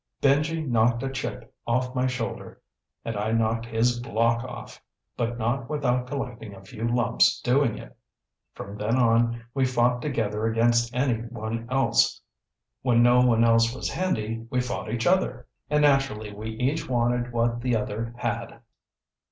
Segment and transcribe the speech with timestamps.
[0.19, 2.59] Benji knocked a chip off my shoulder
[3.05, 4.81] and I knocked his block off,
[5.15, 7.95] but not without collecting a few lumps doing it.
[8.55, 12.19] From then on, we fought together against anyone else.
[12.81, 15.45] When no one else was handy, we fought each other.
[15.69, 18.59] And naturally we each wanted what the other had.